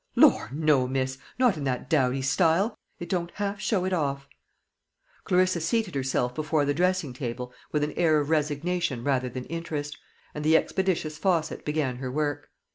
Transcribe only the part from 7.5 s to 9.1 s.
with an air of resignation